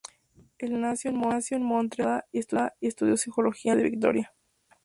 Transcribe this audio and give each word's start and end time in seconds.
Él 0.57 0.81
nació 0.81 1.11
en 1.11 1.17
Montreal, 1.63 2.23
Canadá 2.33 2.75
y 2.81 2.87
estudió 2.87 3.15
Psicología 3.17 3.73
en 3.73 3.77
la 3.77 3.81
Universidad 3.81 3.83
de 3.83 3.83
Victoria. 4.23 4.33